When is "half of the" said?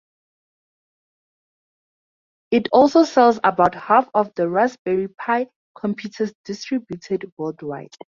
3.75-4.49